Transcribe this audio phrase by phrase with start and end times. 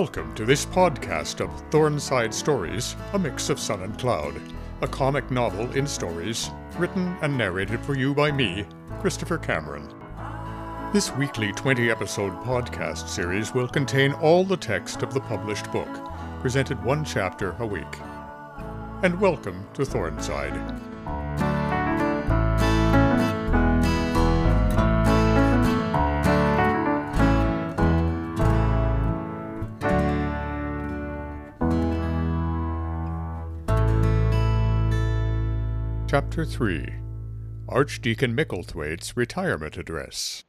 [0.00, 4.34] Welcome to this podcast of Thornside Stories, a mix of sun and cloud,
[4.80, 6.48] a comic novel in stories,
[6.78, 8.64] written and narrated for you by me,
[9.02, 9.86] Christopher Cameron.
[10.94, 16.10] This weekly 20 episode podcast series will contain all the text of the published book,
[16.40, 17.98] presented one chapter a week.
[19.02, 20.89] And welcome to Thornside.
[36.10, 36.92] Chapter 3
[37.68, 40.42] Archdeacon Micklethwaite's Retirement Address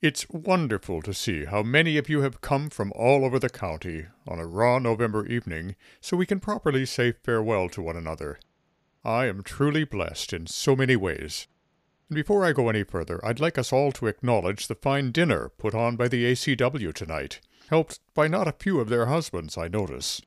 [0.00, 4.06] It's wonderful to see how many of you have come from all over the county
[4.28, 8.38] on a raw November evening so we can properly say farewell to one another.
[9.04, 11.48] I am truly blessed in so many ways.
[12.08, 15.48] And before I go any further, I'd like us all to acknowledge the fine dinner
[15.48, 19.66] put on by the ACW tonight, helped by not a few of their husbands, I
[19.66, 20.22] notice.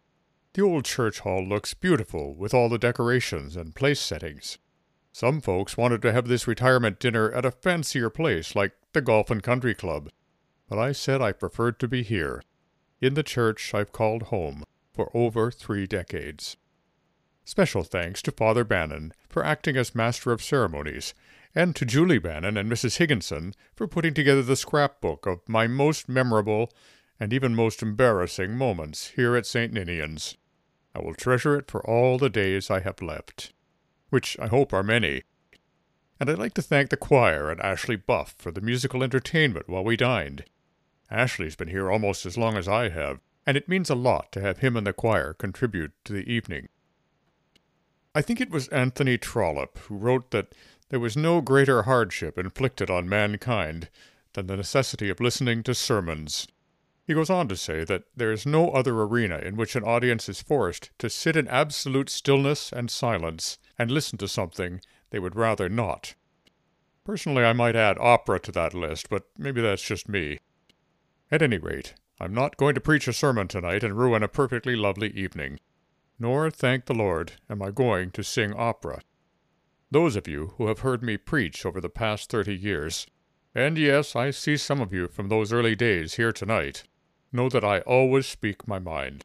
[0.58, 4.58] The old church hall looks beautiful with all the decorations and place settings.
[5.12, 9.30] Some folks wanted to have this retirement dinner at a fancier place like the Golf
[9.30, 10.10] and Country Club,
[10.68, 12.42] but I said I preferred to be here,
[13.00, 14.64] in the church I've called home
[14.96, 16.58] for over three decades.
[17.46, 21.14] Special thanks to Father Bannon for acting as Master of Ceremonies,
[21.54, 22.98] and to Julie Bannon and Mrs.
[22.98, 26.72] Higginson for putting together the scrapbook of my most memorable
[27.20, 29.72] and even most embarrassing moments here at St.
[29.72, 30.36] Ninian's.
[30.98, 33.54] I will treasure it for all the days I have left,
[34.10, 35.24] which I hope are many.
[36.20, 39.84] And I'd like to thank the choir and Ashley Buff for the musical entertainment while
[39.84, 40.46] we dined.
[41.12, 44.42] Ashley's been here almost as long as I have, and it means a lot to
[44.42, 46.68] have him and the choir contribute to the evening.
[48.16, 50.56] I think it was Anthony Trollope who wrote that
[50.90, 53.90] there was no greater hardship inflicted on mankind
[54.34, 56.48] than the necessity of listening to sermons.
[57.08, 60.28] He goes on to say that there is no other arena in which an audience
[60.28, 65.38] is forced to sit in absolute stillness and silence and listen to something they would
[65.38, 66.16] rather not.
[67.06, 70.40] Personally, I might add opera to that list, but maybe that's just me.
[71.32, 74.76] At any rate, I'm not going to preach a sermon tonight and ruin a perfectly
[74.76, 75.62] lovely evening.
[76.20, 79.00] Nor, thank the Lord, am I going to sing opera.
[79.90, 83.08] Those of you who have heard me preach over the past thirty years,
[83.56, 86.84] and yes, I see some of you from those early days here tonight,
[87.38, 89.24] Know that I always speak my mind.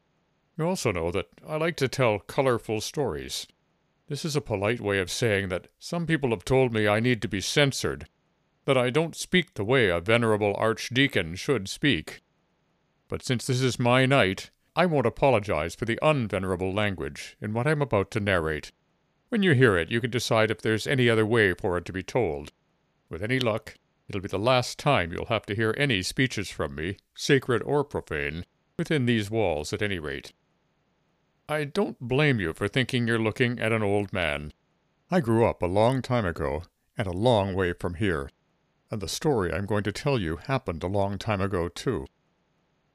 [0.58, 3.46] You also know that I like to tell colorful stories.
[4.06, 7.22] This is a polite way of saying that some people have told me I need
[7.22, 8.06] to be censored,
[8.66, 12.20] that I don't speak the way a venerable archdeacon should speak.
[13.08, 17.66] But since this is my night, I won't apologize for the unvenerable language in what
[17.66, 18.72] I'm about to narrate.
[19.30, 21.94] When you hear it, you can decide if there's any other way for it to
[21.94, 22.52] be told.
[23.08, 23.76] With any luck,
[24.08, 27.84] It'll be the last time you'll have to hear any speeches from me, sacred or
[27.84, 28.44] profane,
[28.78, 30.32] within these walls at any rate.
[31.48, 34.52] I don't blame you for thinking you're looking at an old man.
[35.10, 36.64] I grew up a long time ago,
[36.96, 38.30] and a long way from here,
[38.90, 42.06] and the story I'm going to tell you happened a long time ago, too.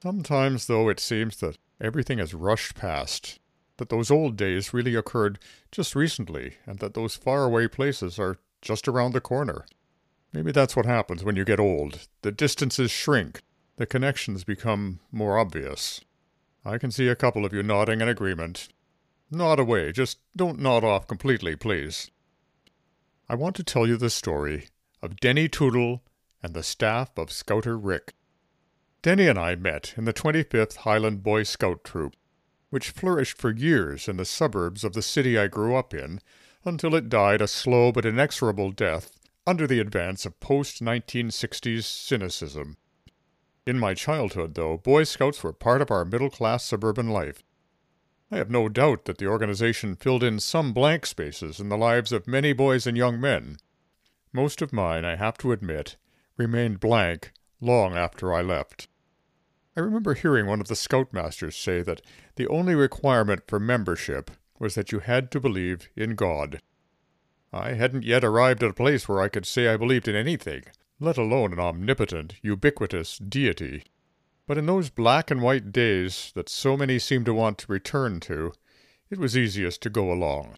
[0.02, 3.40] Sometimes, though, it seems that everything has rushed past,
[3.78, 5.40] that those old days really occurred
[5.72, 9.66] just recently, and that those faraway places are just around the corner.
[10.38, 12.08] Maybe that's what happens when you get old.
[12.22, 13.42] The distances shrink,
[13.78, 16.02] the connections become more obvious.
[16.64, 18.68] I can see a couple of you nodding in agreement.
[19.32, 22.12] Nod away, just don't nod off completely, please.
[23.28, 24.68] I want to tell you the story
[25.02, 26.04] of Denny Tootle
[26.44, 28.14] and the staff of Scouter Rick.
[29.02, 32.16] Denny and I met in the 25th Highland Boy Scout Troop,
[32.70, 36.22] which flourished for years in the suburbs of the city I grew up in,
[36.64, 39.17] until it died a slow but inexorable death
[39.48, 42.76] under the advance of post 1960s cynicism.
[43.66, 47.44] In my childhood, though, Boy Scouts were part of our middle class suburban life.
[48.30, 52.12] I have no doubt that the organization filled in some blank spaces in the lives
[52.12, 53.56] of many boys and young men.
[54.34, 55.96] Most of mine, I have to admit,
[56.36, 57.32] remained blank
[57.62, 58.90] long after I left.
[59.78, 62.02] I remember hearing one of the scoutmasters say that
[62.36, 64.30] the only requirement for membership
[64.60, 66.62] was that you had to believe in God.
[67.54, 70.64] I hadn't yet arrived at a place where I could say I believed in anything,
[71.00, 73.84] let alone an omnipotent, ubiquitous deity.
[74.48, 78.20] But in those black and white days that so many seem to want to return
[78.22, 78.54] to,
[79.10, 80.58] it was easiest to go along.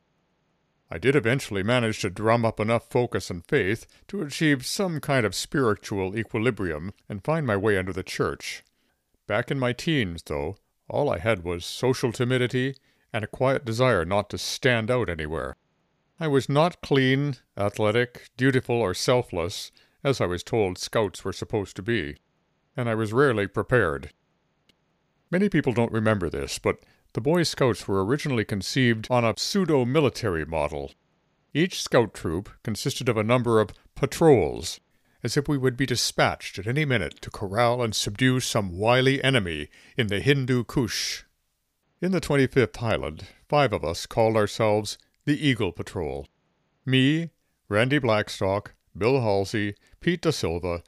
[0.92, 5.26] I did eventually manage to drum up enough focus and faith to achieve some kind
[5.26, 8.64] of spiritual equilibrium and find my way into the church.
[9.28, 10.58] Back in my teens, though,
[10.88, 12.76] all I had was social timidity
[13.14, 15.58] and a quiet desire not to stand out anywhere.
[16.22, 19.72] I was not clean, athletic, dutiful, or selfless,
[20.04, 22.18] as I was told scouts were supposed to be,
[22.76, 24.12] and I was rarely prepared.
[25.32, 26.80] Many people don't remember this, but
[27.14, 30.92] the Boy Scouts were originally conceived on a pseudo military model.
[31.54, 34.82] Each scout troop consisted of a number of patrols,
[35.24, 39.24] as if we would be dispatched at any minute to corral and subdue some wily
[39.24, 41.24] enemy in the Hindu Kush.
[42.02, 46.28] In the 25th Highland, five of us called ourselves the Eagle Patrol.
[46.86, 47.30] Me,
[47.68, 50.84] Randy Blackstock, Bill Halsey, Pete Da Silva,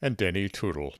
[0.00, 0.94] and Denny Tootle.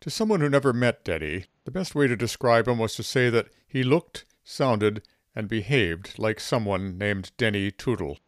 [0.00, 3.30] To someone who never met Denny, the best way to describe him was to say
[3.30, 5.02] that he looked, sounded,
[5.34, 8.18] and behaved like someone named Denny Tootle.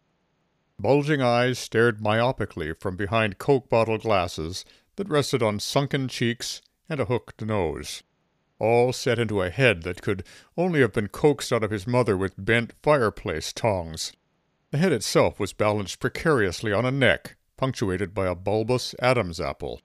[0.79, 4.65] Bulging eyes stared myopically from behind Coke bottle glasses
[4.97, 8.03] that rested on sunken cheeks and a hooked nose,
[8.59, 10.25] all set into a head that could
[10.57, 14.13] only have been coaxed out of his mother with bent fireplace tongs.
[14.71, 19.81] The head itself was balanced precariously on a neck, punctuated by a bulbous Adam's apple.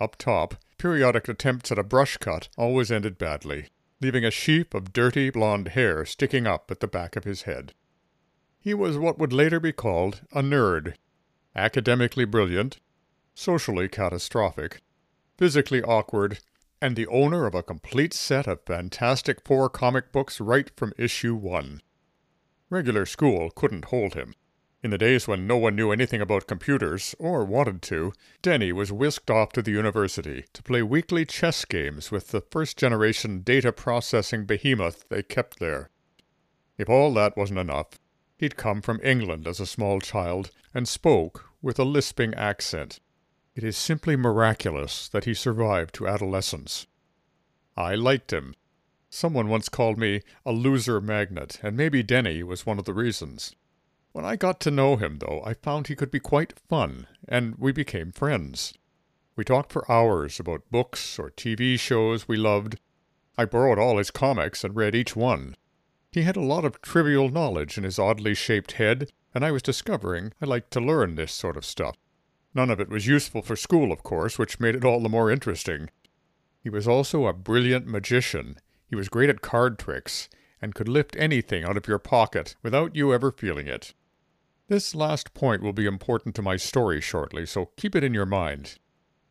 [0.00, 3.68] Up top, periodic attempts at a brush cut always ended badly,
[4.00, 7.74] leaving a sheaf of dirty blond hair sticking up at the back of his head.
[8.60, 10.94] He was what would later be called a nerd.
[11.56, 12.78] Academically brilliant,
[13.34, 14.80] socially catastrophic,
[15.36, 16.38] physically awkward,
[16.80, 21.34] and the owner of a complete set of Fantastic Four comic books right from issue
[21.34, 21.82] one.
[22.70, 24.34] Regular school couldn't hold him.
[24.82, 28.92] In the days when no one knew anything about computers, or wanted to, Denny was
[28.92, 33.72] whisked off to the university to play weekly chess games with the first generation data
[33.72, 35.90] processing behemoth they kept there.
[36.76, 37.98] If all that wasn't enough,
[38.38, 43.00] He'd come from England as a small child and spoke with a lisping accent.
[43.58, 46.86] It is simply miraculous that he survived to adolescence.
[47.76, 48.54] I liked him.
[49.10, 53.56] Someone once called me a loser magnet, and maybe Denny was one of the reasons.
[54.12, 57.56] When I got to know him, though, I found he could be quite fun, and
[57.56, 58.74] we became friends.
[59.34, 62.78] We talked for hours about books or TV shows we loved.
[63.36, 65.56] I borrowed all his comics and read each one.
[66.12, 69.62] He had a lot of trivial knowledge in his oddly shaped head, and I was
[69.62, 71.96] discovering I liked to learn this sort of stuff.
[72.58, 75.30] None of it was useful for school, of course, which made it all the more
[75.30, 75.90] interesting.
[76.60, 78.56] He was also a brilliant magician.
[78.84, 80.28] He was great at card tricks,
[80.60, 83.94] and could lift anything out of your pocket without you ever feeling it.
[84.66, 88.26] This last point will be important to my story shortly, so keep it in your
[88.26, 88.80] mind.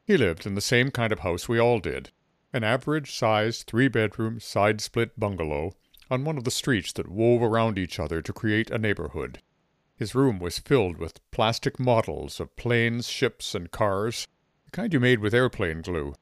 [0.05, 2.11] He lived in the same kind of house we all did
[2.53, 5.73] an average sized three bedroom side split bungalow
[6.09, 9.41] on one of the streets that wove around each other to create a neighborhood.
[9.97, 14.27] His room was filled with plastic models of planes, ships, and cars,
[14.65, 16.13] the kind you made with airplane glue.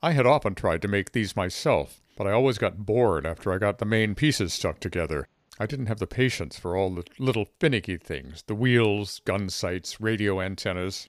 [0.00, 3.58] I had often tried to make these myself, but I always got bored after I
[3.58, 5.26] got the main pieces stuck together.
[5.58, 10.00] I didn't have the patience for all the little finicky things the wheels, gun sights,
[10.00, 11.08] radio antennas.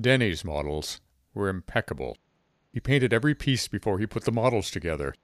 [0.00, 1.00] Denny's models
[1.34, 2.16] were impeccable.
[2.72, 5.14] He painted every piece before he put the models together,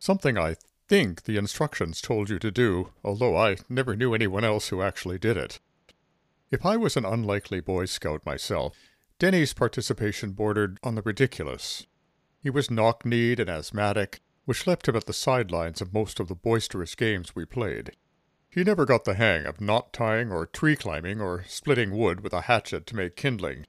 [0.00, 0.56] something I
[0.88, 5.18] think the instructions told you to do, although I never knew anyone else who actually
[5.18, 5.60] did it.
[6.50, 8.74] If I was an unlikely Boy Scout myself,
[9.18, 11.86] Denny's participation bordered on the ridiculous.
[12.40, 16.28] He was knock kneed and asthmatic, which left him at the sidelines of most of
[16.28, 17.90] the boisterous games we played.
[18.48, 22.32] He never got the hang of knot tying or tree climbing or splitting wood with
[22.32, 23.66] a hatchet to make kindling.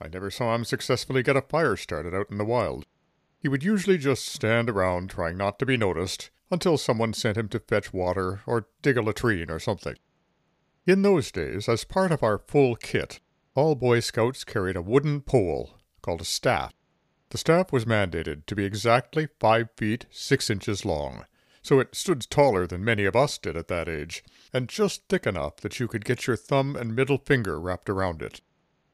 [0.00, 2.86] I never saw him successfully get a fire started out in the wild.
[3.40, 7.48] He would usually just stand around trying not to be noticed until someone sent him
[7.48, 9.96] to fetch water or dig a latrine or something.
[10.86, 13.20] In those days, as part of our full kit,
[13.54, 16.74] all Boy Scouts carried a wooden pole called a staff.
[17.30, 21.24] The staff was mandated to be exactly five feet six inches long,
[21.62, 25.26] so it stood taller than many of us did at that age, and just thick
[25.26, 28.42] enough that you could get your thumb and middle finger wrapped around it.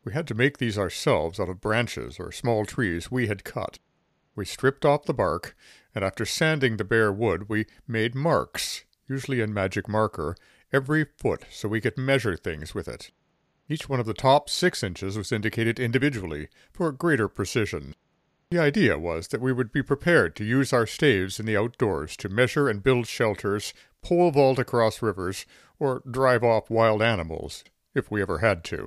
[0.04, 3.80] We had to make these ourselves out of branches or small trees we had cut.
[4.36, 5.56] We stripped off the bark
[5.94, 10.36] and after sanding the bare wood, we made marks, usually in magic marker,
[10.72, 13.10] every foot so we could measure things with it.
[13.68, 17.94] Each one of the top six inches was indicated individually for greater precision.
[18.50, 22.16] The idea was that we would be prepared to use our staves in the outdoors
[22.18, 25.44] to measure and build shelters, pole vault across rivers,
[25.78, 27.62] or drive off wild animals,
[27.94, 28.86] if we ever had to.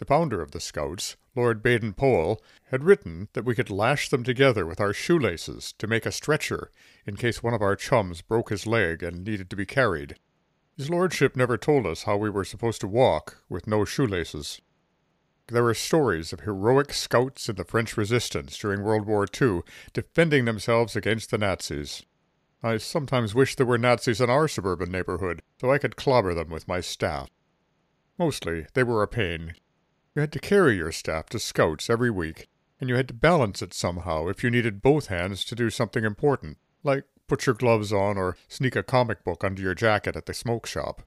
[0.00, 4.24] The founder of the Scouts, Lord Baden Powell, had written that we could lash them
[4.24, 6.70] together with our shoelaces to make a stretcher
[7.04, 10.16] in case one of our chums broke his leg and needed to be carried.
[10.74, 14.62] His lordship never told us how we were supposed to walk with no shoelaces.
[15.48, 19.60] There are stories of heroic scouts in the French resistance during World War II
[19.92, 22.06] defending themselves against the Nazis.
[22.62, 26.48] I sometimes wish there were Nazis in our suburban neighborhood, so I could clobber them
[26.48, 27.28] with my staff.
[28.18, 29.56] Mostly, they were a pain,
[30.14, 32.48] you had to carry your staff to scouts every week,
[32.80, 36.04] and you had to balance it somehow if you needed both hands to do something
[36.04, 40.26] important, like put your gloves on or sneak a comic book under your jacket at
[40.26, 41.02] the smoke shop.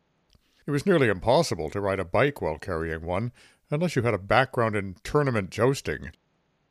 [0.65, 3.33] It was nearly impossible to ride a bike while carrying one,
[3.69, 6.11] unless you had a background in tournament jousting.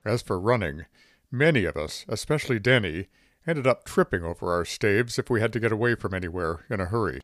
[0.05, 0.87] As for running,
[1.31, 3.09] many of us, especially Denny,
[3.47, 6.81] ended up tripping over our staves if we had to get away from anywhere in
[6.81, 7.21] a hurry.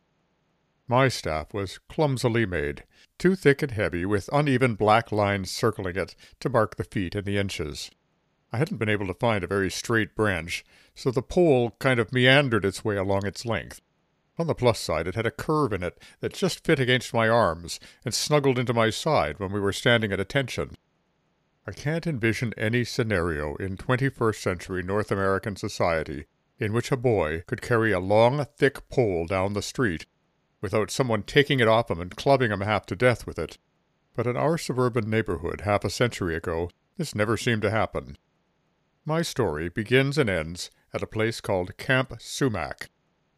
[0.89, 2.83] My staff was clumsily made,
[3.19, 7.25] too thick and heavy, with uneven black lines circling it to mark the feet and
[7.25, 7.91] the inches.
[8.51, 10.65] I hadn't been able to find a very straight branch,
[10.95, 13.81] so the pole kind of meandered its way along its length.
[14.39, 17.29] On the plus side, it had a curve in it that just fit against my
[17.29, 20.75] arms and snuggled into my side when we were standing at attention.
[21.67, 26.25] I can't envision any scenario in 21st century North American society
[26.57, 30.07] in which a boy could carry a long, thick pole down the street
[30.61, 33.57] without someone taking it off him and clubbing him half to death with it.
[34.15, 38.17] But in our suburban neighborhood half a century ago, this never seemed to happen.
[39.05, 42.89] My story begins and ends at a place called Camp Sumac.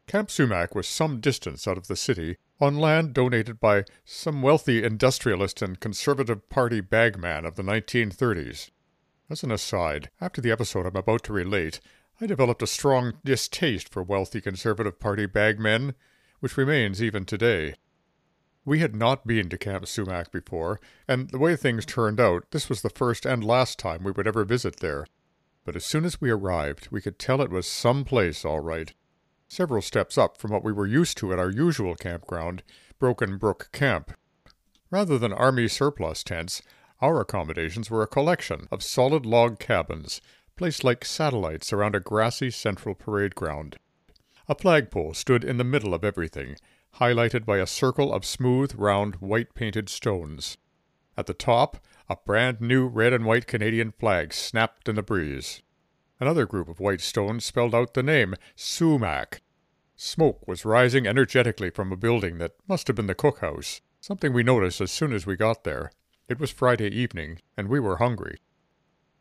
[0.08, 4.84] Camp Sumac was some distance out of the city, on land donated by some wealthy
[4.84, 8.72] industrialist and Conservative Party bagman of the 1930s.
[9.30, 11.80] As an aside, after the episode I'm about to relate,
[12.20, 15.96] I developed a strong distaste for wealthy Conservative Party bagmen
[16.42, 17.76] which remains even today.
[18.66, 22.70] We had not been to Camp Sumac before, and the way things turned out, this
[22.70, 25.08] was the first and last time we would ever visit there.
[25.64, 28.94] But as soon as we arrived, we could tell it was some place all right.
[29.48, 32.64] Several steps up from what we were used to at our usual campground,
[33.00, 34.12] Broken Brook Camp.
[34.90, 36.62] Rather than army surplus tents,
[37.02, 40.22] our accommodations were a collection of solid log cabins,
[40.56, 43.78] placed like satellites around a grassy central parade ground.
[44.52, 46.58] A flagpole stood in the middle of everything,
[46.96, 50.58] highlighted by a circle of smooth, round, white painted stones.
[51.16, 51.78] At the top,
[52.10, 55.62] a brand new red and white Canadian flag snapped in the breeze.
[56.20, 59.42] Another group of white stones spelled out the name Sumac.
[59.96, 64.44] Smoke was rising energetically from a building that must have been the cookhouse, something we
[64.44, 65.94] noticed as soon as we got there.
[66.28, 68.40] It was Friday evening, and we were hungry.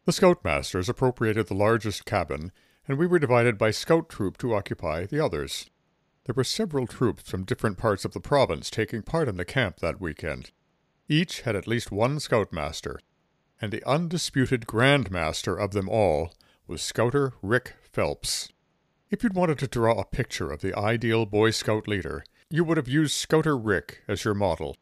[0.07, 2.51] The scoutmasters appropriated the largest cabin
[2.91, 5.71] and we were divided by scout troop to occupy the others.
[6.25, 9.77] There were several troops from different parts of the province taking part in the camp
[9.77, 10.51] that weekend.
[11.09, 12.99] Each had at least one scoutmaster,
[13.61, 16.35] and the undisputed grand master of them all
[16.67, 18.49] was Scouter Rick Phelps.
[19.09, 22.77] If you'd wanted to draw a picture of the ideal Boy Scout leader, you would
[22.77, 24.77] have used Scouter Rick as your model.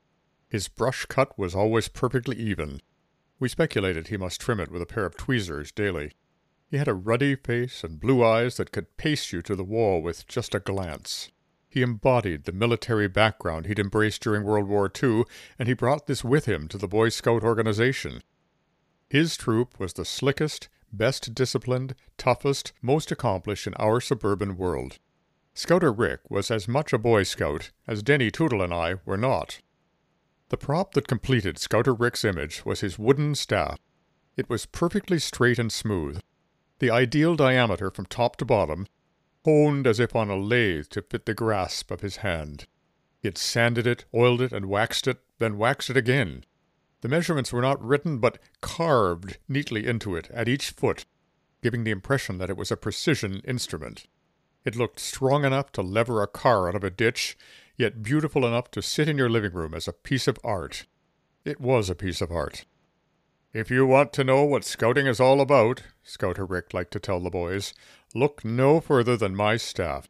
[0.48, 2.80] His brush cut was always perfectly even.
[3.38, 6.12] We speculated he must trim it with a pair of tweezers daily.
[6.70, 10.02] He had a ruddy face and blue eyes that could pace you to the wall
[10.02, 11.30] with just a glance.
[11.70, 15.24] He embodied the military background he'd embraced during World War II,
[15.58, 18.22] and he brought this with him to the Boy Scout organization.
[19.08, 24.98] His troop was the slickest, best disciplined, toughest, most accomplished in our suburban world.
[25.54, 29.60] Scouter Rick was as much a Boy Scout as Denny Tootle and I were not.
[30.50, 33.78] The prop that completed Scouter Rick's image was his wooden staff.
[34.36, 36.20] It was perfectly straight and smooth,
[36.78, 38.86] the ideal diameter from top to bottom,
[39.44, 42.66] honed as if on a lathe to fit the grasp of his hand.
[43.20, 46.44] He had sanded it, oiled it, and waxed it, then waxed it again.
[47.00, 51.04] The measurements were not written, but carved neatly into it at each foot,
[51.62, 54.06] giving the impression that it was a precision instrument.
[54.64, 57.36] It looked strong enough to lever a car out of a ditch,
[57.76, 60.86] yet beautiful enough to sit in your living room as a piece of art.
[61.44, 62.66] It was a piece of art.
[63.54, 67.18] If you want to know what scouting is all about, Scouter Rick liked to tell
[67.18, 67.72] the boys,
[68.14, 70.06] look no further than my staff.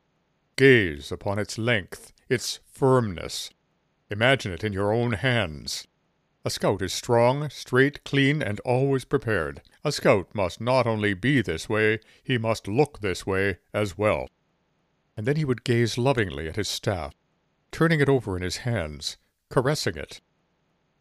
[0.57, 3.50] Gaze upon its length, its firmness.
[4.11, 5.87] Imagine it in your own hands.
[6.45, 9.62] A scout is strong, straight, clean, and always prepared.
[9.85, 14.28] A scout must not only be this way, he must look this way as well.
[15.16, 17.14] And then he would gaze lovingly at his staff,
[17.71, 19.16] turning it over in his hands,
[19.49, 20.21] caressing it,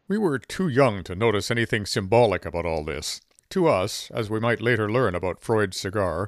[0.08, 3.22] we were too young to notice anything symbolic about all this.
[3.50, 6.28] To us, as we might later learn about Freud's cigar,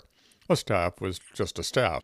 [0.50, 2.04] a staff was just a staff.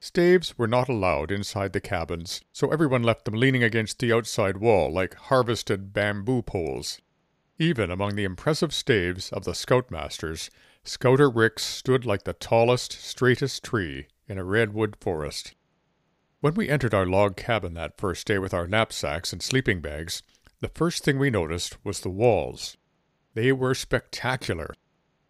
[0.00, 4.56] Staves were not allowed inside the cabins, so everyone left them leaning against the outside
[4.56, 7.00] wall like harvested bamboo poles.
[7.58, 10.48] Even among the impressive staves of the scoutmasters,
[10.82, 15.54] Scouter Ricks stood like the tallest, straightest tree in a redwood forest.
[16.40, 20.22] When we entered our log cabin that first day with our knapsacks and sleeping bags,
[20.60, 22.76] the first thing we noticed was the walls.
[23.34, 24.74] They were spectacular,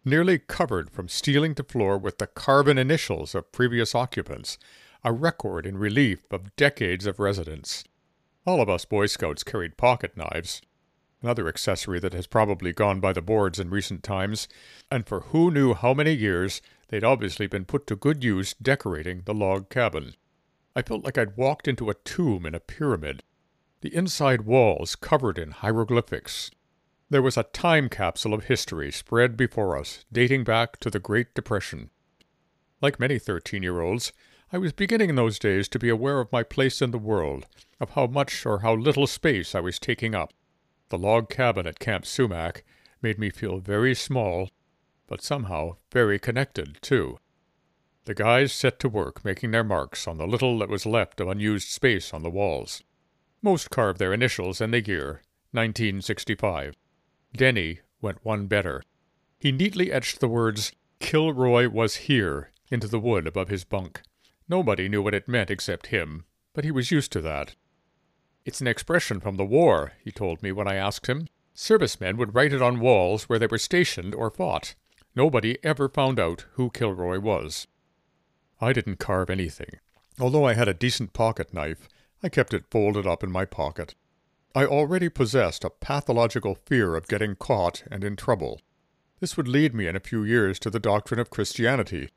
[0.03, 4.57] nearly covered from ceiling to floor with the carven initials of previous occupants,
[5.03, 7.83] a record in relief of decades of residence.
[8.45, 10.61] All of us Boy Scouts carried pocket knives.
[11.21, 14.47] another accessory that has probably gone by the boards in recent times,
[14.89, 19.21] and for who knew how many years they'd obviously been put to good use decorating
[19.25, 20.15] the log cabin.
[20.75, 23.23] I felt like I'd walked into a tomb in a pyramid.
[23.81, 26.51] The inside walls covered in hieroglyphics.
[27.09, 31.33] There was a time capsule of history spread before us, dating back to the Great
[31.33, 31.89] Depression.
[32.79, 34.13] Like many thirteen year olds,
[34.53, 37.47] I was beginning in those days to be aware of my place in the world,
[37.79, 40.31] of how much or how little space I was taking up.
[40.89, 42.63] The log cabin at Camp Sumac
[43.01, 44.49] made me feel very small,
[45.07, 47.17] but somehow very connected, too.
[48.05, 51.29] The guys set to work making their marks on the little that was left of
[51.29, 52.83] unused space on the walls.
[53.41, 55.21] Most carved their initials and the year,
[55.51, 56.75] 1965.
[57.35, 58.83] Denny went one better.
[59.39, 64.01] He neatly etched the words, Kilroy was here, into the wood above his bunk.
[64.47, 67.55] Nobody knew what it meant except him, but he was used to that.
[68.45, 71.27] It's an expression from the war, he told me when I asked him.
[71.53, 74.75] Servicemen would write it on walls where they were stationed or fought.
[75.15, 77.67] Nobody ever found out who Kilroy was.
[78.59, 79.79] I didn't carve anything.
[80.19, 81.89] Although I had a decent pocket knife,
[82.23, 83.95] I kept it folded up in my pocket.
[84.53, 88.59] I already possessed a pathological fear of getting caught and in trouble.
[89.19, 92.09] This would lead me in a few years to the doctrine of Christianity,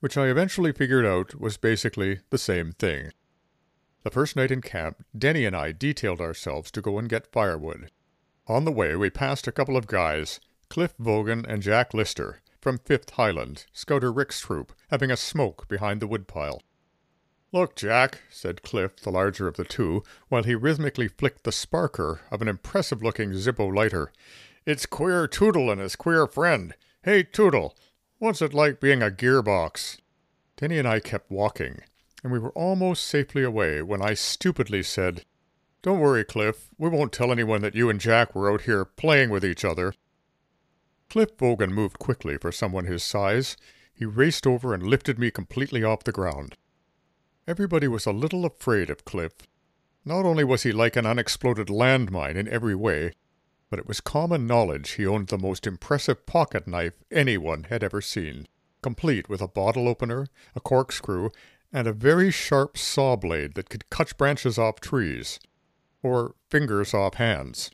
[0.00, 3.10] which I eventually figured out was basically the same thing.
[4.04, 7.90] The first night in camp, Denny and I detailed ourselves to go and get firewood.
[8.46, 12.78] On the way, we passed a couple of guys, Cliff Vogan and Jack Lister, from
[12.78, 16.62] Fifth Highland, Scouter Rick's troop, having a smoke behind the woodpile.
[17.52, 22.20] Look, Jack, said Cliff, the larger of the two, while he rhythmically flicked the sparker
[22.30, 24.10] of an impressive looking Zippo lighter.
[24.64, 26.74] It's queer Tootle and his queer friend.
[27.02, 27.76] Hey, Tootle,
[28.22, 29.98] What's it like being a gearbox?
[30.56, 31.80] Denny and I kept walking,
[32.22, 35.24] and we were almost safely away when I stupidly said,
[35.82, 36.68] Don't worry, Cliff.
[36.78, 39.92] We won't tell anyone that you and Jack were out here playing with each other.
[41.10, 43.56] Cliff Vogan moved quickly for someone his size.
[43.92, 46.56] He raced over and lifted me completely off the ground.
[47.48, 49.32] Everybody was a little afraid of Cliff.
[50.04, 53.14] Not only was he like an unexploded landmine in every way,
[53.68, 58.00] but it was common knowledge he owned the most impressive pocket knife anyone had ever
[58.00, 58.46] seen,
[58.80, 61.30] complete with a bottle opener, a corkscrew,
[61.72, 65.40] and a very sharp saw blade that could cut branches off trees,
[66.00, 67.72] or fingers off hands.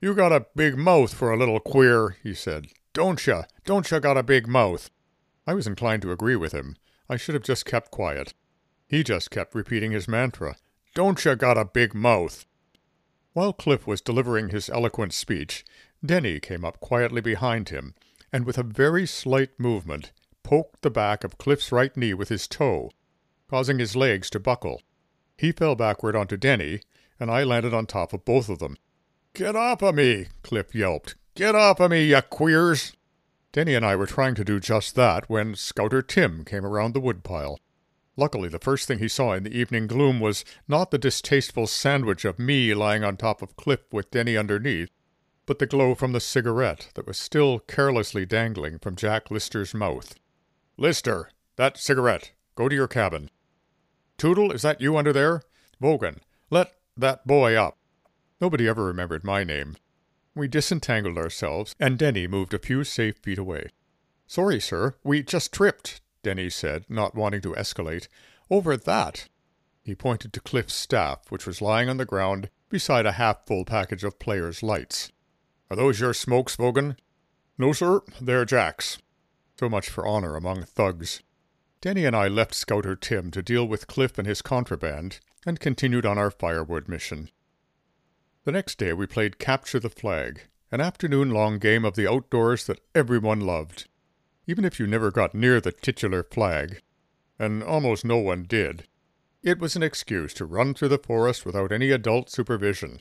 [0.00, 2.68] You got a big mouth for a little queer, he said.
[2.94, 3.42] Don't ya?
[3.66, 4.90] Don't ya got a big mouth?
[5.46, 6.76] I was inclined to agree with him.
[7.10, 8.32] I should have just kept quiet.
[8.92, 10.54] He just kept repeating his mantra.
[10.94, 12.44] Don't ya got a big mouth?
[13.32, 15.64] While Cliff was delivering his eloquent speech,
[16.04, 17.94] Denny came up quietly behind him,
[18.30, 22.46] and with a very slight movement, poked the back of Cliff's right knee with his
[22.46, 22.90] toe,
[23.48, 24.82] causing his legs to buckle.
[25.38, 26.82] He fell backward onto Denny,
[27.18, 28.76] and I landed on top of both of them.
[29.32, 30.26] Get off of me!
[30.42, 31.14] Cliff yelped.
[31.34, 32.92] Get off of me, you queers!
[33.52, 37.00] Denny and I were trying to do just that when Scouter Tim came around the
[37.00, 37.58] woodpile.
[38.16, 42.24] Luckily, the first thing he saw in the evening gloom was not the distasteful sandwich
[42.24, 44.90] of me lying on top of Cliff with Denny underneath,
[45.46, 50.14] but the glow from the cigarette that was still carelessly dangling from Jack Lister's mouth.
[50.76, 52.32] Lister, that cigarette.
[52.54, 53.30] Go to your cabin.
[54.18, 55.42] Tootle, is that you under there?
[55.80, 56.18] Vogan,
[56.50, 57.78] let that boy up.
[58.42, 59.76] Nobody ever remembered my name.
[60.34, 63.68] We disentangled ourselves, and Denny moved a few safe feet away.
[64.26, 68.08] Sorry, sir, we just tripped, Denny said, not wanting to escalate.
[68.50, 69.28] Over that.
[69.82, 73.64] He pointed to Cliff's staff, which was lying on the ground beside a half full
[73.64, 75.10] package of Player's lights.
[75.70, 76.96] Are those your smokes, Vogan?
[77.58, 78.98] No, sir, they're Jack's.
[79.58, 81.22] So much for honor among thugs.
[81.80, 86.06] Denny and I left Scouter Tim to deal with Cliff and his contraband, and continued
[86.06, 87.28] on our firewood mission.
[88.44, 92.66] The next day we played Capture the Flag, an afternoon long game of the outdoors
[92.66, 93.88] that everyone loved
[94.46, 96.82] even if you never got near the titular flag,
[97.38, 98.86] and almost no one did.
[99.42, 103.00] It was an excuse to run through the forest without any adult supervision.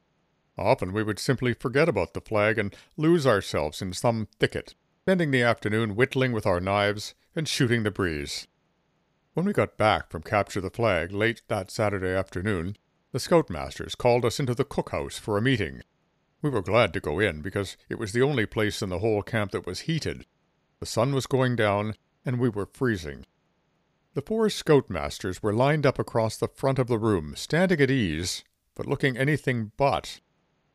[0.57, 5.31] Often we would simply forget about the flag and lose ourselves in some thicket, spending
[5.31, 8.47] the afternoon whittling with our knives and shooting the breeze.
[9.33, 12.75] When we got back from Capture the Flag late that Saturday afternoon,
[13.11, 15.83] the scoutmasters called us into the cookhouse for a meeting.
[16.41, 19.21] We were glad to go in because it was the only place in the whole
[19.21, 20.25] camp that was heated,
[20.81, 21.93] the sun was going down,
[22.25, 23.23] and we were freezing.
[24.15, 28.43] The four scoutmasters were lined up across the front of the room, standing at ease,
[28.73, 30.19] but looking anything but.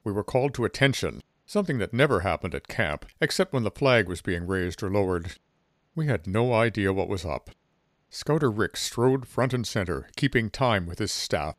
[0.05, 4.09] We were called to attention, something that never happened at camp, except when the flag
[4.09, 5.33] was being raised or lowered.
[5.97, 7.51] We had no idea what was up.
[8.09, 11.57] Scouter Rick strode front and center, keeping time with his staff.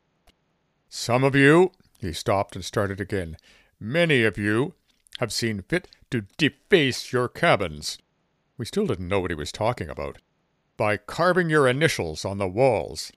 [0.88, 3.36] Some of you, he stopped and started again.
[3.78, 4.72] Many of you,
[5.18, 7.98] have seen fit to deface your cabins.
[8.58, 10.18] We still didn't know what he was talking about.
[10.76, 13.12] By carving your initials on the walls.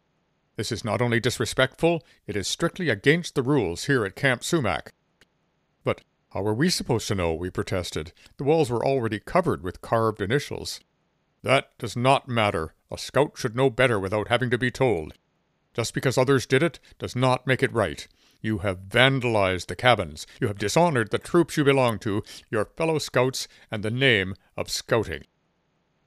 [0.56, 4.94] This is not only disrespectful, it is strictly against the rules here at Camp Sumac.
[5.84, 7.34] But how are we supposed to know?
[7.34, 8.14] We protested.
[8.38, 10.80] The walls were already covered with carved initials.
[11.42, 12.76] That does not matter.
[12.92, 15.14] A scout should know better without having to be told.
[15.74, 18.08] Just because others did it does not make it right.
[18.42, 20.28] You have vandalized the cabins.
[20.40, 24.70] You have dishonored the troops you belong to, your fellow scouts, and the name of
[24.70, 25.24] scouting.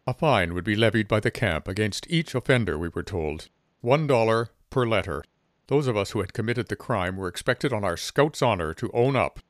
[0.06, 3.48] A fine would be levied by the camp against each offender, we were told.
[3.80, 5.24] One dollar per letter.
[5.68, 8.90] Those of us who had committed the crime were expected on our scout's honor to
[8.92, 9.40] own up.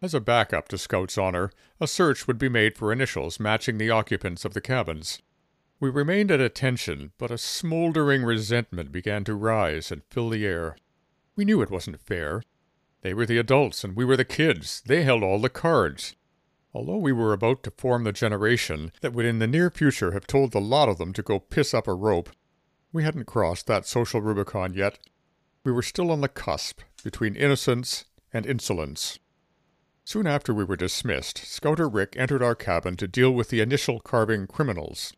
[0.00, 3.90] As a backup to scout's honor, a search would be made for initials matching the
[3.90, 5.20] occupants of the cabins.
[5.78, 10.76] We remained at attention, but a smoldering resentment began to rise and fill the air.
[11.34, 12.42] We knew it wasn't fair.
[13.02, 14.82] They were the adults and we were the kids.
[14.86, 16.16] They held all the cards.
[16.76, 20.26] Although we were about to form the generation that would in the near future have
[20.26, 22.28] told the lot of them to go piss up a rope,
[22.92, 24.98] we hadn't crossed that social Rubicon yet.
[25.64, 29.18] We were still on the cusp between innocence and insolence.
[30.04, 33.98] Soon after we were dismissed, Scouter Rick entered our cabin to deal with the initial
[33.98, 35.14] carving criminals.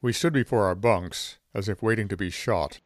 [0.00, 2.80] We stood before our bunks, as if waiting to be shot.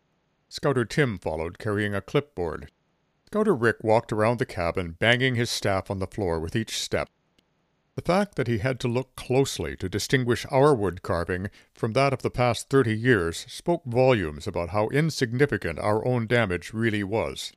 [0.49, 2.73] Scouter Tim followed, carrying a clipboard.
[3.27, 7.09] Scouter Rick walked around the cabin, banging his staff on the floor with each step.
[7.99, 12.13] The fact that he had to look closely to distinguish our wood carving from that
[12.13, 17.53] of the past thirty years spoke volumes about how insignificant our own damage really was.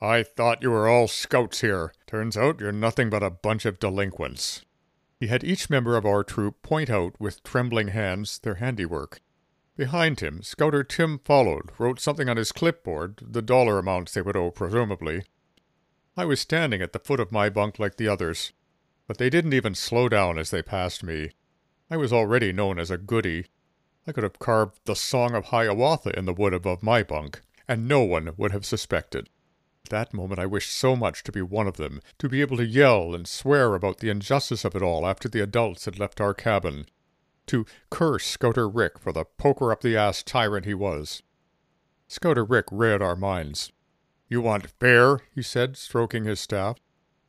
[0.00, 1.92] I thought you were all scouts here.
[2.08, 4.64] Turns out you're nothing but a bunch of delinquents.
[5.20, 9.20] He had each member of our troop point out with trembling hands their handiwork.
[9.76, 14.34] Behind him, Scouter Tim followed, wrote something on his clipboard, the dollar amounts they would
[14.34, 15.22] owe, presumably.
[16.16, 18.52] I was standing at the foot of my bunk like the others,
[19.06, 21.30] but they didn't even slow down as they passed me.
[21.90, 23.46] I was already known as a goody.
[24.06, 27.86] I could have carved the Song of Hiawatha in the wood above my bunk, and
[27.86, 29.28] no one would have suspected.
[29.84, 32.56] At that moment I wished so much to be one of them, to be able
[32.56, 36.20] to yell and swear about the injustice of it all after the adults had left
[36.20, 36.86] our cabin,
[37.46, 41.22] to curse Scouter Rick for the poker up the ass tyrant he was.
[42.08, 43.70] Scouter Rick read our minds.
[44.28, 46.78] You want fair, he said, stroking his staff.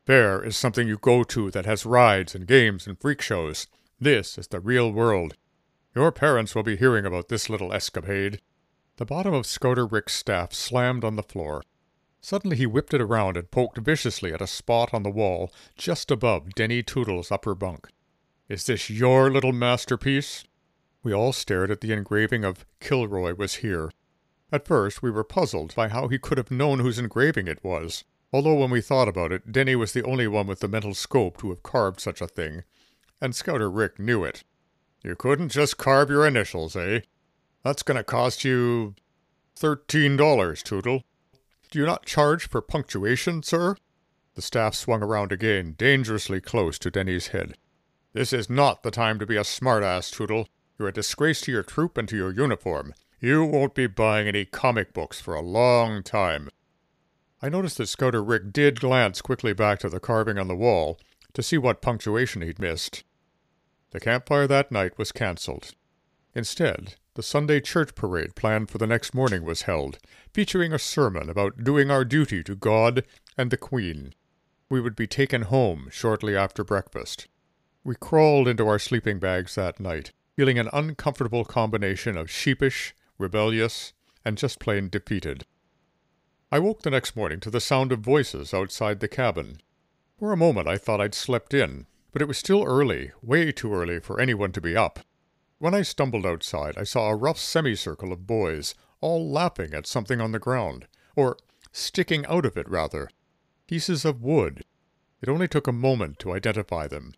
[0.07, 3.67] Fair is something you go to that has rides and games and freak shows.
[3.99, 5.35] This is the real world.
[5.93, 8.39] Your parents will be hearing about this little escapade.
[8.95, 11.61] The bottom of Scouter Rick's staff slammed on the floor.
[12.21, 16.09] Suddenly he whipped it around and poked viciously at a spot on the wall just
[16.09, 17.89] above Denny Tootle's upper bunk.
[18.47, 20.45] Is this your little masterpiece?
[21.03, 23.91] We all stared at the engraving of Kilroy was here.
[24.53, 28.05] At first we were puzzled by how he could have known whose engraving it was
[28.33, 31.37] although when we thought about it, Denny was the only one with the mental scope
[31.37, 32.63] to have carved such a thing,
[33.21, 34.43] and Scouter Rick knew it.
[35.03, 37.01] You couldn't just carve your initials, eh?
[37.63, 38.95] That's gonna cost you
[39.55, 41.03] thirteen dollars, Tootle.
[41.71, 43.75] Do you not charge for punctuation, sir?
[44.35, 47.57] The staff swung around again, dangerously close to Denny's head.
[48.13, 50.47] This is not the time to be a smartass, Tootle.
[50.77, 52.93] You're a disgrace to your troop and to your uniform.
[53.19, 56.49] You won't be buying any comic books for a long time.
[57.41, 60.99] I noticed that Scouter Rick did glance quickly back to the carving on the wall
[61.33, 63.03] to see what punctuation he'd missed.
[63.91, 65.75] The campfire that night was cancelled.
[66.33, 69.99] Instead, the Sunday church parade planned for the next morning was held,
[70.33, 73.03] featuring a sermon about doing our duty to God
[73.37, 74.13] and the Queen.
[74.69, 77.27] We would be taken home shortly after breakfast.
[77.83, 83.93] We crawled into our sleeping bags that night, feeling an uncomfortable combination of sheepish, rebellious,
[84.25, 85.45] and just plain defeated.
[86.49, 89.59] I woke the next morning to the sound of voices outside the cabin.
[90.17, 93.73] For a moment I thought I'd slept in, but it was still early, way too
[93.73, 95.01] early for anyone to be up.
[95.59, 100.21] When I stumbled outside, I saw a rough semicircle of boys, all laughing at something
[100.21, 101.35] on the ground, or
[101.73, 103.09] sticking out of it, rather.
[103.67, 104.63] Pieces of wood.
[105.21, 107.13] It only took a moment to identify them.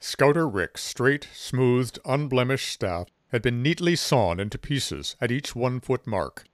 [0.00, 5.78] Scouter Rick's straight, smoothed, unblemished staff had been neatly sawn into pieces at each one
[5.78, 6.44] foot mark.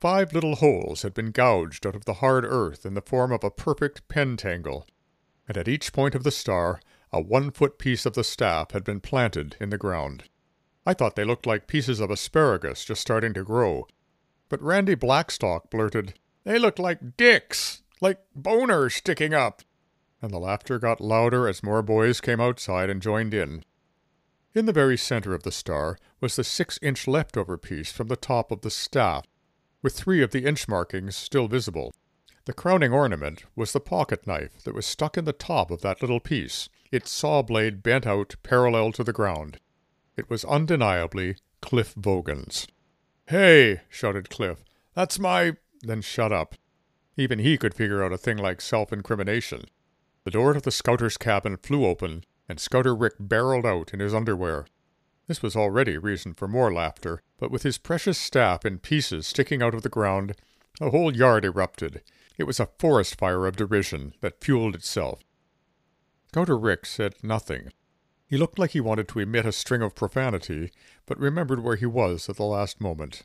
[0.00, 3.44] Five little holes had been gouged out of the hard earth in the form of
[3.44, 4.86] a perfect pentangle,
[5.46, 6.80] and at each point of the star
[7.12, 10.24] a one foot piece of the staff had been planted in the ground.
[10.86, 13.86] I thought they looked like pieces of asparagus just starting to grow.
[14.48, 19.60] But Randy Blackstock blurted, They look like dicks, like boners sticking up.
[20.22, 23.64] And the laughter got louder as more boys came outside and joined in.
[24.54, 28.16] In the very center of the star was the six inch leftover piece from the
[28.16, 29.26] top of the staff
[29.82, 31.94] with three of the inch markings still visible.
[32.46, 36.00] The crowning ornament was the pocket knife that was stuck in the top of that
[36.00, 39.58] little piece, its saw blade bent out parallel to the ground.
[40.16, 42.66] It was undeniably Cliff Vogan's.
[43.26, 44.64] Hey, shouted Cliff,
[44.94, 45.56] that's my.
[45.82, 46.56] Then shut up.
[47.16, 49.64] Even he could figure out a thing like self incrimination.
[50.24, 54.12] The door to the scouter's cabin flew open, and Scouter Rick barreled out in his
[54.12, 54.66] underwear.
[55.30, 59.62] This was already reason for more laughter, but with his precious staff in pieces sticking
[59.62, 60.34] out of the ground,
[60.80, 62.02] the whole yard erupted.
[62.36, 65.20] It was a forest fire of derision that fueled itself.
[66.26, 67.68] Scouter Rick said nothing.
[68.26, 70.72] He looked like he wanted to emit a string of profanity,
[71.06, 73.22] but remembered where he was at the last moment.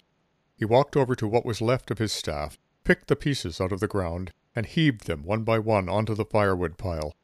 [0.56, 3.80] He walked over to what was left of his staff, picked the pieces out of
[3.80, 7.15] the ground, and heaved them one by one onto the firewood pile.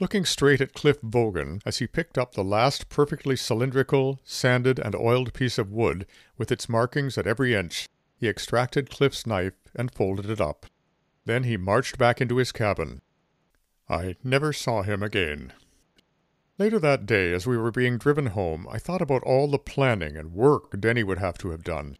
[0.00, 4.94] Looking straight at Cliff Vogan as he picked up the last perfectly cylindrical, sanded, and
[4.94, 6.06] oiled piece of wood,
[6.38, 7.86] with its markings at every inch,
[8.16, 10.64] he extracted Cliff's knife and folded it up.
[11.26, 13.02] Then he marched back into his cabin.
[13.90, 15.52] I never saw him again.
[16.56, 20.16] Later that day, as we were being driven home, I thought about all the planning
[20.16, 21.98] and work Denny would have to have done.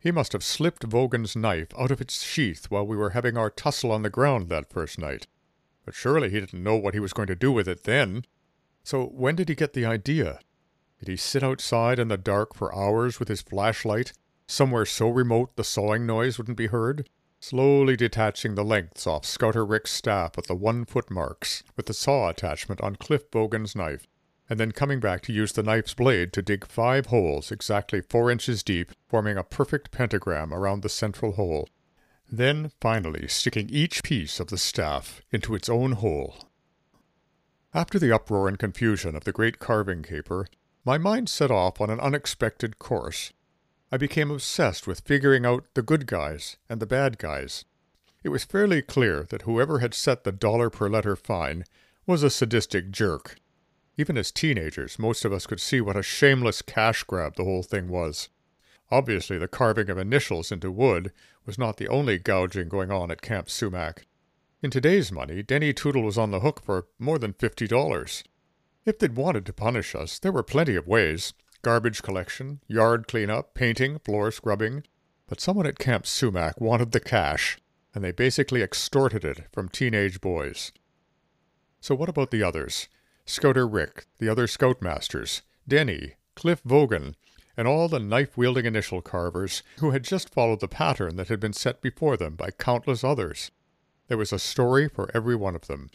[0.00, 3.50] He must have slipped Vogan's knife out of its sheath while we were having our
[3.50, 5.28] tussle on the ground that first night.
[5.86, 8.26] But surely he didn't know what he was going to do with it then.
[8.84, 10.40] So when did he get the idea?
[10.98, 14.12] Did he sit outside in the dark for hours with his flashlight,
[14.46, 17.08] somewhere so remote the sawing noise wouldn't be heard?
[17.40, 21.94] slowly detaching the lengths off Scouter Rick's staff at the one foot marks, with the
[21.94, 24.06] saw attachment on Cliff Vogan's knife,
[24.48, 28.30] and then coming back to use the knife's blade to dig five holes exactly four
[28.30, 31.68] inches deep, forming a perfect pentagram around the central hole.
[32.30, 36.48] Then, finally, sticking each piece of the staff into its own hole.
[37.72, 40.46] After the uproar and confusion of the great carving caper,
[40.84, 43.32] my mind set off on an unexpected course.
[43.92, 47.64] I became obsessed with figuring out the good guys and the bad guys.
[48.24, 51.64] It was fairly clear that whoever had set the dollar per letter fine
[52.06, 53.36] was a sadistic jerk.
[53.96, 57.62] Even as teenagers, most of us could see what a shameless cash grab the whole
[57.62, 58.28] thing was.
[58.90, 61.12] Obviously, the carving of initials into wood
[61.44, 64.06] was not the only gouging going on at Camp Sumac.
[64.62, 68.24] In today's money, Denny Tootle was on the hook for more than fifty dollars.
[68.84, 73.54] If they'd wanted to punish us, there were plenty of ways, garbage collection, yard cleanup,
[73.54, 74.84] painting, floor scrubbing.
[75.26, 77.58] But someone at Camp Sumac wanted the cash,
[77.92, 80.70] and they basically extorted it from teenage boys.
[81.80, 82.88] So what about the others?
[83.24, 87.14] Scouter Rick, the other scoutmasters, Denny, Cliff Vogan,
[87.56, 91.40] and all the knife wielding initial carvers who had just followed the pattern that had
[91.40, 93.50] been set before them by countless others.
[94.08, 95.90] There was a story for every one of them.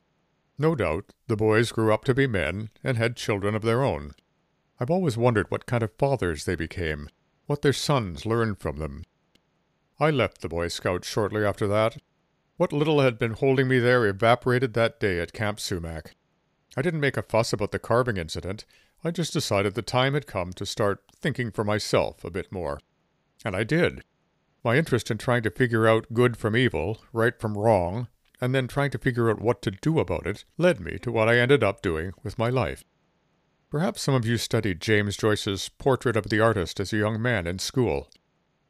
[0.58, 4.14] No doubt the boys grew up to be men and had children of their own.
[4.80, 7.10] I've always wondered what kind of fathers they became,
[7.46, 9.04] what their sons learned from them.
[10.00, 11.98] I left the Boy Scouts shortly after that.
[12.58, 16.16] What little had been holding me there evaporated that day at Camp Sumac.
[16.76, 18.66] I didn't make a fuss about the carving incident.
[19.04, 22.80] I just decided the time had come to start thinking for myself a bit more.
[23.44, 24.04] And I did.
[24.64, 28.08] My interest in trying to figure out good from evil, right from wrong,
[28.40, 31.28] and then trying to figure out what to do about it led me to what
[31.28, 32.84] I ended up doing with my life.
[33.72, 37.48] Perhaps some of you studied James Joyce's Portrait of the Artist as a young man
[37.48, 38.10] in school.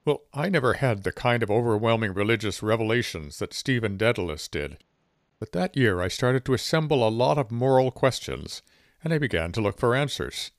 [0.05, 4.77] Well, I never had the kind of overwhelming religious revelations that Stephen Dedalus did.
[5.39, 8.61] But that year I started to assemble a lot of moral questions,
[9.03, 10.51] and I began to look for answers.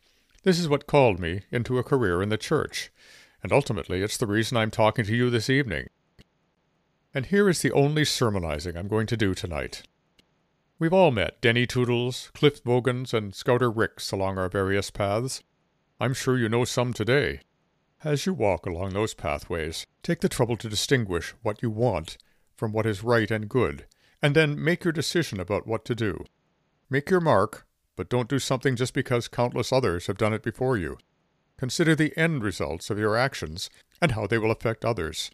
[0.43, 2.91] This is what called me into a career in the church,
[3.43, 5.89] and ultimately it's the reason I'm talking to you this evening.
[7.15, 9.83] And here is the only sermonizing I'm going to do tonight.
[10.79, 15.43] We've all met Denny Tootles, Cliff Vogans, and Scouter Ricks along our various paths.
[16.01, 17.41] I'm sure you know some today.
[18.03, 22.19] As you walk along those pathways, take the trouble to distinguish what you want
[22.57, 23.87] from what is right and good,
[24.21, 26.25] and then make your decision about what to do.
[26.91, 27.65] Make your mark,
[28.03, 30.99] but don't do something just because countless others have done it before you.
[31.57, 35.31] Consider the end results of your actions and how they will affect others.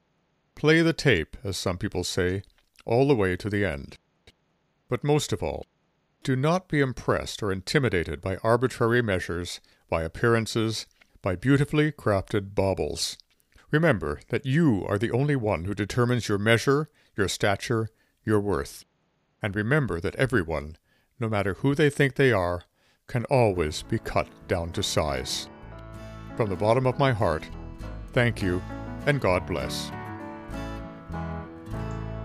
[0.55, 2.43] Play the tape, as some people say,
[2.85, 3.97] all the way to the end.
[4.87, 5.65] But most of all,
[6.23, 10.87] do not be impressed or intimidated by arbitrary measures, by appearances,
[11.23, 13.17] by beautifully crafted baubles.
[13.71, 17.89] Remember that you are the only one who determines your measure, your stature,
[18.27, 18.85] your worth.
[19.41, 20.77] And remember that everyone,
[21.21, 22.63] no matter who they think they are,
[23.07, 25.49] can always be cut down to size.
[26.37, 27.49] From the bottom of my heart,
[28.13, 28.63] thank you,
[29.07, 29.91] and God bless.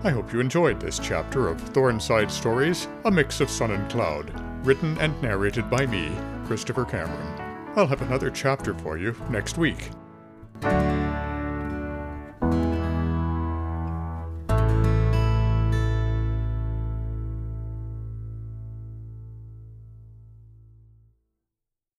[0.04, 4.30] I hope you enjoyed this chapter of Thornside Stories, A Mix of Sun and Cloud,
[4.66, 6.12] written and narrated by me,
[6.46, 7.72] Christopher Cameron.
[7.74, 9.90] I'll have another chapter for you next week.